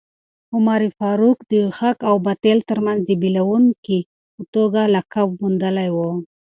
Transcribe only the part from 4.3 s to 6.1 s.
په توګه لقب موندلی و.